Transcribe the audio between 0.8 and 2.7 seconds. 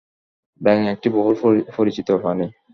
একটি বহুল পরিচিত প্রাণী।